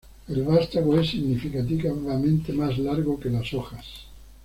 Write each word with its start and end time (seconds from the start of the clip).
El 0.29 0.41
vástago 0.41 0.99
es 0.99 1.11
significativamente 1.11 2.51
más 2.53 2.75
largo 2.79 3.19
que 3.19 3.29
las 3.29 3.53
hojas. 3.53 3.85